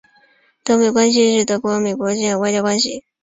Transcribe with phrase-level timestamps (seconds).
[0.63, 3.03] 德美关系是指德国和美国间的外交关系。